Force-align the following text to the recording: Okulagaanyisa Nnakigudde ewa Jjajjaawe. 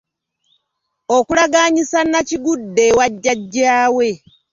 Okulagaanyisa 1.15 1.99
Nnakigudde 2.03 2.81
ewa 2.91 3.05
Jjajjaawe. 3.13 4.09